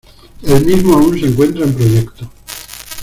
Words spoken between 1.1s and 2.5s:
se encuentra en proyecto.